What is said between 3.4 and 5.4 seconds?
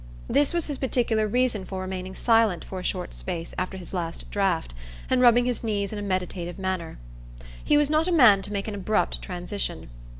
after his last draught, and